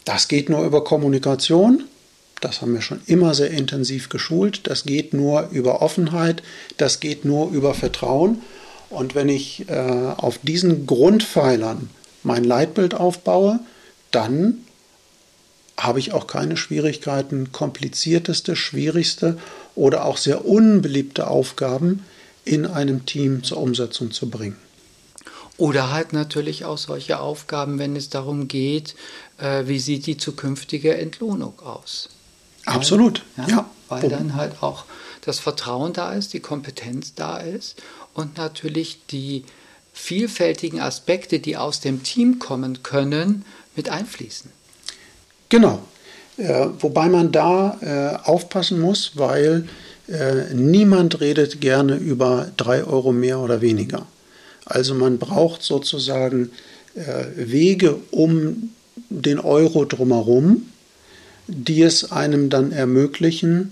[0.04, 1.86] das geht nur über Kommunikation.
[2.42, 4.68] Das haben wir schon immer sehr intensiv geschult.
[4.68, 6.44] Das geht nur über Offenheit.
[6.78, 8.42] Das geht nur über Vertrauen.
[8.90, 11.90] Und wenn ich äh, auf diesen Grundpfeilern
[12.24, 13.60] mein Leitbild aufbaue,
[14.12, 14.60] dann
[15.78, 19.38] habe ich auch keine Schwierigkeiten, komplizierteste, schwierigste
[19.76, 22.04] oder auch sehr unbeliebte Aufgaben
[22.46, 24.58] in einem Team zur Umsetzung zu bringen.
[25.58, 28.96] Oder halt natürlich auch solche Aufgaben, wenn es darum geht,
[29.38, 32.10] äh, wie sieht die zukünftige Entlohnung aus.
[32.76, 33.48] Absolut, ja.
[33.48, 33.70] ja.
[33.90, 34.10] Weil oh.
[34.10, 34.86] dann halt auch
[35.22, 37.82] das Vertrauen da ist, die Kompetenz da ist
[38.14, 39.44] und natürlich die
[39.94, 44.52] vielfältigen Aspekte, die aus dem Team kommen können, mit einfließen.
[45.50, 45.80] Genau.
[46.38, 49.68] Äh, wobei man da äh, aufpassen muss, weil
[50.08, 54.06] äh, niemand redet gerne über drei Euro mehr oder weniger.
[54.66, 56.52] Also man braucht sozusagen
[56.96, 58.72] äh, Wege um
[59.10, 60.70] den Euro drumherum,
[61.48, 63.72] die es einem dann ermöglichen,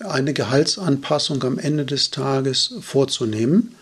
[0.00, 3.74] eine Gehaltsanpassung am Ende des Tages vorzunehmen.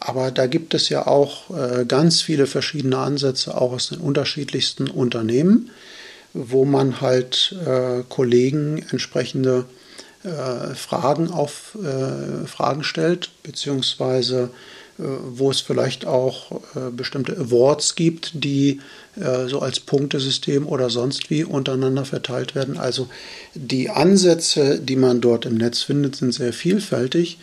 [0.00, 4.88] Aber da gibt es ja auch äh, ganz viele verschiedene Ansätze, auch aus den unterschiedlichsten
[4.88, 5.70] Unternehmen,
[6.34, 9.64] wo man halt äh, Kollegen entsprechende
[10.24, 11.76] äh, Fragen auf
[12.46, 14.50] Fragen stellt, beziehungsweise
[14.98, 18.80] wo es vielleicht auch äh, bestimmte Awards gibt, die
[19.16, 22.78] äh, so als Punktesystem oder sonst wie untereinander verteilt werden.
[22.78, 23.08] Also
[23.54, 27.38] die Ansätze, die man dort im Netz findet, sind sehr vielfältig.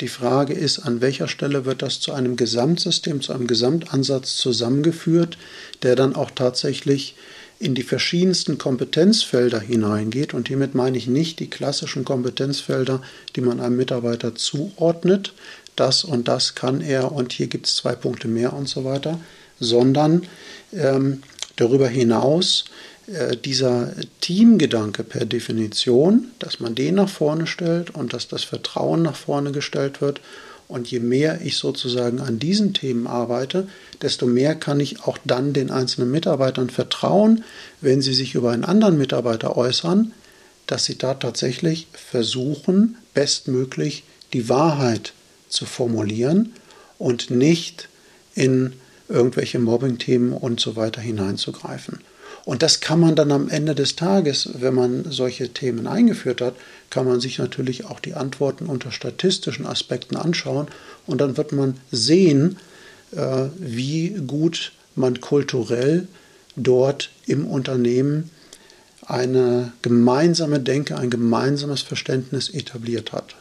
[0.00, 5.36] Die Frage ist, an welcher Stelle wird das zu einem Gesamtsystem, zu einem Gesamtansatz zusammengeführt,
[5.82, 7.16] der dann auch tatsächlich
[7.58, 10.32] in die verschiedensten Kompetenzfelder hineingeht.
[10.32, 13.02] Und hiermit meine ich nicht die klassischen Kompetenzfelder,
[13.36, 15.34] die man einem Mitarbeiter zuordnet,
[15.80, 19.18] das und das kann er und hier gibt es zwei Punkte mehr und so weiter,
[19.58, 20.22] sondern
[20.72, 21.22] ähm,
[21.56, 22.66] darüber hinaus
[23.06, 29.02] äh, dieser Teamgedanke per Definition, dass man den nach vorne stellt und dass das Vertrauen
[29.02, 30.20] nach vorne gestellt wird.
[30.68, 33.66] Und je mehr ich sozusagen an diesen Themen arbeite,
[34.02, 37.42] desto mehr kann ich auch dann den einzelnen Mitarbeitern vertrauen,
[37.80, 40.12] wenn sie sich über einen anderen Mitarbeiter äußern,
[40.68, 45.12] dass sie da tatsächlich versuchen, bestmöglich die Wahrheit
[45.50, 46.54] zu formulieren
[46.98, 47.88] und nicht
[48.34, 48.72] in
[49.08, 51.98] irgendwelche Mobbing-Themen und so weiter hineinzugreifen.
[52.44, 56.54] Und das kann man dann am Ende des Tages, wenn man solche Themen eingeführt hat,
[56.88, 60.68] kann man sich natürlich auch die Antworten unter statistischen Aspekten anschauen
[61.06, 62.56] und dann wird man sehen,
[63.12, 66.08] äh, wie gut man kulturell
[66.56, 68.30] dort im Unternehmen
[69.06, 73.34] eine gemeinsame Denke, ein gemeinsames Verständnis etabliert hat.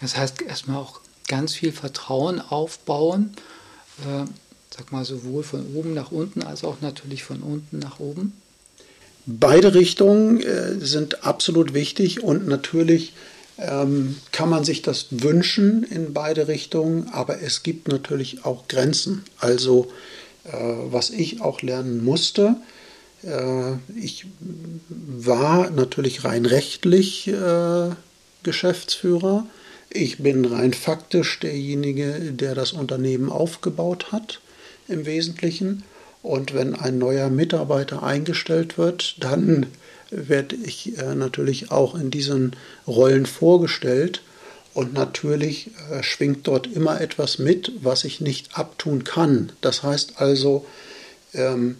[0.00, 3.32] Das heißt erstmal auch ganz viel Vertrauen aufbauen,
[4.00, 4.24] äh,
[4.76, 8.32] sag mal sowohl von oben nach unten als auch natürlich von unten nach oben.
[9.26, 13.12] Beide Richtungen äh, sind absolut wichtig und natürlich
[13.58, 19.24] ähm, kann man sich das wünschen in beide Richtungen, aber es gibt natürlich auch Grenzen.
[19.38, 19.92] Also
[20.44, 22.56] äh, was ich auch lernen musste,
[23.22, 24.26] Äh, ich
[24.88, 27.90] war natürlich rein rechtlich äh,
[28.42, 29.46] Geschäftsführer.
[29.92, 34.40] Ich bin rein faktisch derjenige, der das Unternehmen aufgebaut hat
[34.86, 35.82] im Wesentlichen.
[36.22, 39.66] Und wenn ein neuer Mitarbeiter eingestellt wird, dann
[40.10, 42.54] werde ich äh, natürlich auch in diesen
[42.86, 44.22] Rollen vorgestellt.
[44.74, 49.50] Und natürlich äh, schwingt dort immer etwas mit, was ich nicht abtun kann.
[49.60, 50.64] Das heißt also,
[51.34, 51.78] ähm,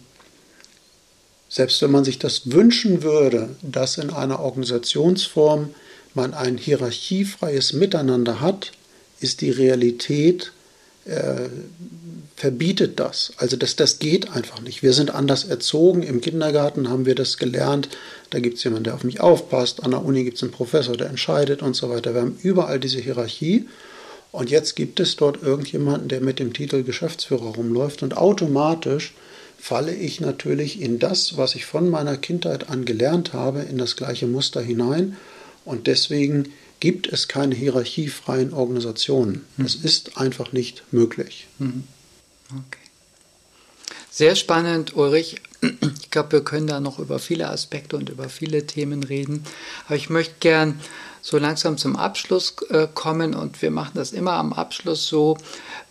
[1.47, 5.73] selbst wenn man sich das wünschen würde, dass in einer Organisationsform
[6.15, 8.71] man ein hierarchiefreies Miteinander hat,
[9.19, 10.51] ist die Realität
[11.05, 11.49] äh,
[12.35, 13.33] verbietet das.
[13.37, 14.81] Also das, das geht einfach nicht.
[14.81, 16.03] Wir sind anders erzogen.
[16.03, 17.89] Im Kindergarten haben wir das gelernt.
[18.31, 19.83] Da gibt es jemanden, der auf mich aufpasst.
[19.83, 22.13] An der Uni gibt es einen Professor, der entscheidet und so weiter.
[22.13, 23.67] Wir haben überall diese Hierarchie.
[24.31, 28.01] Und jetzt gibt es dort irgendjemanden, der mit dem Titel Geschäftsführer rumläuft.
[28.01, 29.13] Und automatisch
[29.59, 33.95] falle ich natürlich in das, was ich von meiner Kindheit an gelernt habe, in das
[33.95, 35.17] gleiche Muster hinein.
[35.65, 39.45] Und deswegen gibt es keine hierarchiefreien Organisationen.
[39.57, 39.85] Das mhm.
[39.85, 41.47] ist einfach nicht möglich.
[41.59, 41.83] Mhm.
[42.49, 42.81] Okay.
[44.09, 45.41] Sehr spannend, Ulrich.
[46.01, 49.43] Ich glaube, wir können da noch über viele Aspekte und über viele Themen reden.
[49.85, 50.81] Aber ich möchte gern
[51.21, 55.37] so langsam zum Abschluss äh, kommen und wir machen das immer am Abschluss so.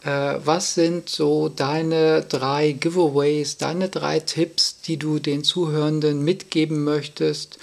[0.02, 6.82] Äh, was sind so deine drei Giveaways, deine drei Tipps, die du den Zuhörenden mitgeben
[6.82, 7.58] möchtest?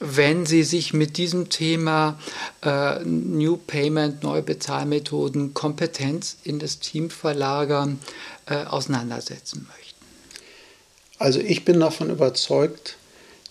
[0.00, 2.18] Wenn Sie sich mit diesem Thema
[2.62, 7.98] äh, New Payment, neue Bezahlmethoden, Kompetenz in das Team verlagern,
[8.46, 10.04] äh, auseinandersetzen möchten?
[11.18, 12.96] Also ich bin davon überzeugt,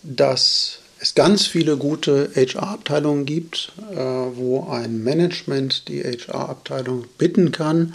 [0.04, 7.94] dass es ganz viele gute HR-Abteilungen gibt, äh, wo ein Management die HR-Abteilung bitten kann,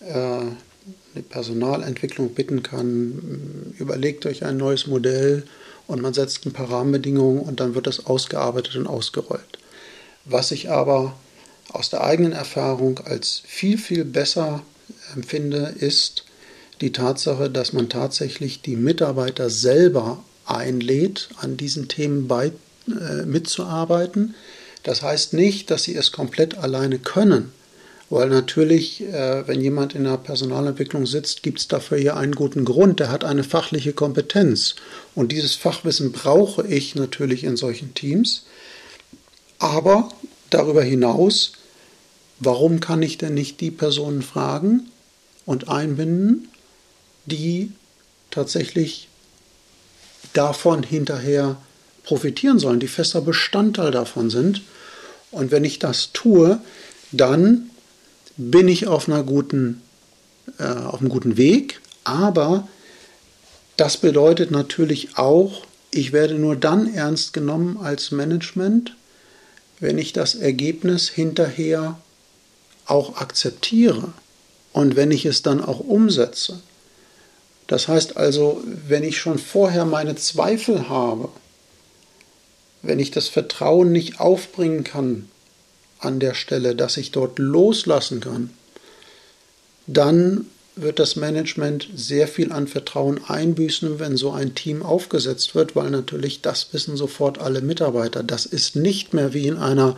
[0.00, 0.40] äh,
[1.14, 5.44] die Personalentwicklung bitten kann, überlegt euch ein neues Modell,
[5.86, 9.58] und man setzt ein paar Rahmenbedingungen und dann wird das ausgearbeitet und ausgerollt.
[10.24, 11.14] Was ich aber
[11.72, 14.62] aus der eigenen Erfahrung als viel, viel besser
[15.14, 16.24] empfinde, ist
[16.80, 22.52] die Tatsache, dass man tatsächlich die Mitarbeiter selber einlädt, an diesen Themen bei,
[22.88, 24.34] äh, mitzuarbeiten.
[24.82, 27.52] Das heißt nicht, dass sie es komplett alleine können,
[28.08, 32.64] weil natürlich, äh, wenn jemand in der Personalentwicklung sitzt, gibt es dafür ja einen guten
[32.64, 33.00] Grund.
[33.00, 34.76] Der hat eine fachliche Kompetenz.
[35.14, 38.44] Und dieses Fachwissen brauche ich natürlich in solchen Teams.
[39.58, 40.10] Aber
[40.50, 41.52] darüber hinaus,
[42.38, 44.88] warum kann ich denn nicht die Personen fragen
[45.44, 46.48] und einbinden,
[47.24, 47.72] die
[48.30, 49.08] tatsächlich
[50.32, 51.56] davon hinterher
[52.04, 54.62] profitieren sollen, die fester Bestandteil davon sind.
[55.32, 56.60] Und wenn ich das tue,
[57.10, 57.70] dann
[58.36, 59.82] bin ich auf, einer guten,
[60.58, 62.68] äh, auf einem guten Weg, aber
[63.76, 68.96] das bedeutet natürlich auch, ich werde nur dann ernst genommen als Management,
[69.80, 71.98] wenn ich das Ergebnis hinterher
[72.86, 74.12] auch akzeptiere
[74.72, 76.60] und wenn ich es dann auch umsetze.
[77.66, 81.30] Das heißt also, wenn ich schon vorher meine Zweifel habe,
[82.82, 85.28] wenn ich das Vertrauen nicht aufbringen kann
[85.98, 88.50] an der Stelle, dass ich dort loslassen kann,
[89.86, 95.74] dann wird das Management sehr viel an Vertrauen einbüßen, wenn so ein Team aufgesetzt wird,
[95.74, 98.22] weil natürlich das wissen sofort alle Mitarbeiter.
[98.22, 99.96] Das ist nicht mehr wie in einer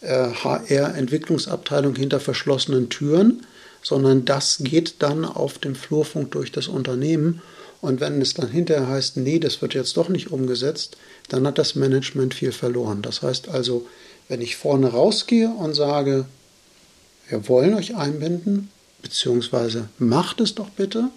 [0.00, 3.46] äh, HR-Entwicklungsabteilung hinter verschlossenen Türen,
[3.82, 7.40] sondern das geht dann auf dem Flurfunk durch das Unternehmen.
[7.80, 10.96] Und wenn es dann hinterher heißt, nee, das wird jetzt doch nicht umgesetzt,
[11.28, 13.00] dann hat das Management viel verloren.
[13.00, 13.86] Das heißt also,
[14.30, 16.24] wenn ich vorne rausgehe und sage,
[17.28, 18.70] wir wollen euch einbinden,
[19.02, 21.08] beziehungsweise macht es doch bitte,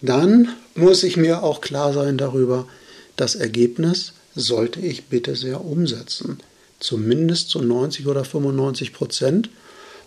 [0.00, 2.68] dann muss ich mir auch klar sein darüber,
[3.16, 6.38] das Ergebnis sollte ich bitte sehr umsetzen.
[6.78, 9.50] Zumindest zu 90 oder 95 Prozent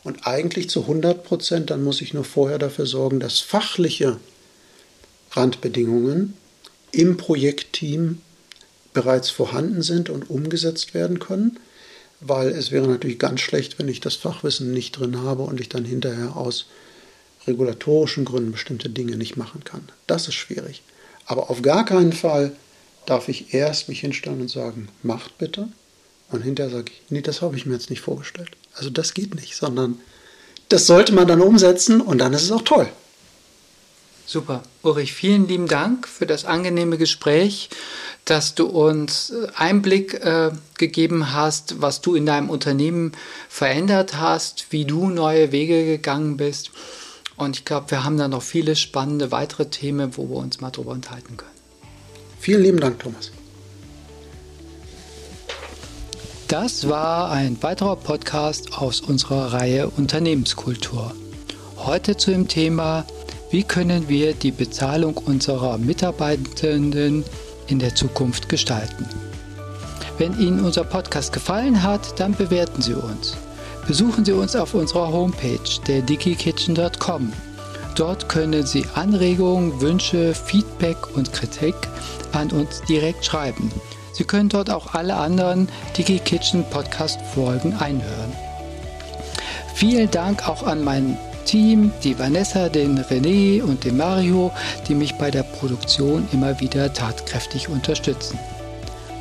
[0.05, 4.15] und eigentlich zu 100 Prozent, dann muss ich nur vorher dafür sorgen, dass fachliche
[5.31, 6.35] Randbedingungen
[6.93, 8.21] im Projektteam
[8.93, 11.59] bereits vorhanden sind und umgesetzt werden können
[12.25, 15.69] weil es wäre natürlich ganz schlecht, wenn ich das Fachwissen nicht drin habe und ich
[15.69, 16.65] dann hinterher aus
[17.45, 19.87] regulatorischen Gründen bestimmte Dinge nicht machen kann.
[20.07, 20.81] Das ist schwierig.
[21.25, 22.53] Aber auf gar keinen Fall
[23.05, 25.67] darf ich erst mich hinstellen und sagen, macht bitte.
[26.31, 28.51] Und hinterher sage ich, nee, das habe ich mir jetzt nicht vorgestellt.
[28.73, 29.99] Also das geht nicht, sondern
[30.69, 32.89] das sollte man dann umsetzen und dann ist es auch toll.
[34.25, 34.63] Super.
[34.83, 37.69] Ulrich, vielen lieben Dank für das angenehme Gespräch,
[38.25, 43.11] dass du uns äh, Einblick äh, gegeben hast, was du in deinem Unternehmen
[43.49, 46.71] verändert hast, wie du neue Wege gegangen bist.
[47.35, 50.71] Und ich glaube, wir haben da noch viele spannende weitere Themen, wo wir uns mal
[50.71, 51.51] drüber unterhalten können.
[52.39, 53.31] Vielen lieben Dank, Thomas.
[56.47, 61.15] Das war ein weiterer Podcast aus unserer Reihe Unternehmenskultur.
[61.77, 63.05] Heute zu dem Thema,
[63.53, 67.23] wie können wir die Bezahlung unserer Mitarbeitenden
[67.67, 69.05] in der Zukunft gestalten.
[70.17, 73.37] Wenn Ihnen unser Podcast gefallen hat, dann bewerten Sie uns.
[73.85, 77.31] Besuchen Sie uns auf unserer Homepage der digikitchen.com.
[77.95, 81.75] Dort können Sie Anregungen, Wünsche, Feedback und Kritik
[82.31, 83.71] an uns direkt schreiben.
[84.13, 88.33] Sie können dort auch alle anderen DigiKitchen Podcast Folgen einhören.
[89.75, 94.51] Vielen Dank auch an mein Team, die Vanessa, den René und den Mario,
[94.87, 98.39] die mich bei der Produktion immer wieder tatkräftig unterstützen.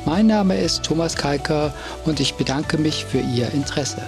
[0.05, 1.73] Mein Name ist Thomas Kalker
[2.05, 4.01] und ich bedanke mich für Ihr Interesse.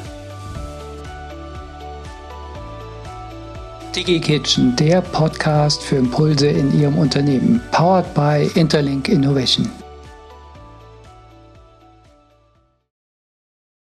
[3.95, 9.69] DigiKitchen, der Podcast für Impulse in Ihrem Unternehmen, powered by Interlink Innovation.